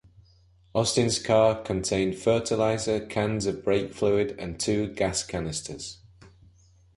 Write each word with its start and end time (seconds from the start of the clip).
Austin's 0.73 1.19
car 1.23 1.61
contained 1.61 2.15
fertilizer, 2.15 3.05
cans 3.05 3.45
of 3.45 3.63
brake 3.63 3.93
fluid, 3.93 4.35
and 4.39 4.59
two 4.59 4.87
gas 4.95 5.21
canisters. 5.21 5.99